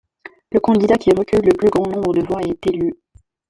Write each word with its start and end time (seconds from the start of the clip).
Le 0.51 0.59
candidat 0.59 0.97
qui 0.97 1.11
recueille 1.11 1.43
le 1.43 1.53
plus 1.55 1.69
grand 1.69 1.87
nombre 1.87 2.15
de 2.15 2.21
voix 2.25 2.41
est 2.41 2.65
élu. 2.65 2.91